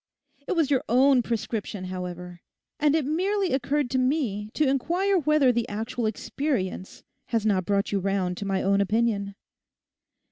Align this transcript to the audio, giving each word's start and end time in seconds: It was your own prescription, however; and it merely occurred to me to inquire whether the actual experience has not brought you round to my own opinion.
It 0.47 0.53
was 0.53 0.71
your 0.71 0.83
own 0.89 1.21
prescription, 1.21 1.83
however; 1.83 2.41
and 2.79 2.95
it 2.95 3.05
merely 3.05 3.53
occurred 3.53 3.91
to 3.91 3.99
me 3.99 4.49
to 4.55 4.67
inquire 4.67 5.19
whether 5.19 5.51
the 5.51 5.69
actual 5.69 6.07
experience 6.07 7.03
has 7.27 7.45
not 7.45 7.65
brought 7.65 7.91
you 7.91 7.99
round 7.99 8.35
to 8.37 8.45
my 8.47 8.63
own 8.63 8.81
opinion. 8.81 9.35